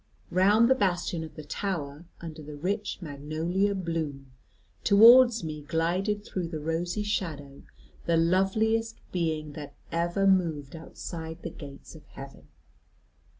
Round 0.31 0.67
the 0.67 0.73
bastion 0.73 1.23
of 1.23 1.35
the 1.35 1.43
tower, 1.43 2.05
under 2.21 2.41
the 2.41 2.55
rich 2.55 3.03
magnolia 3.03 3.75
bloom, 3.75 4.31
towards 4.83 5.43
me 5.43 5.61
glided 5.61 6.25
through 6.25 6.47
the 6.47 6.59
rosy 6.59 7.03
shadow 7.03 7.61
the 8.07 8.17
loveliest 8.17 8.99
being 9.11 9.51
that 9.53 9.75
ever 9.91 10.25
moved 10.25 10.75
outside 10.75 11.43
the 11.43 11.51
gates 11.51 11.93
of 11.93 12.03
heaven. 12.07 12.47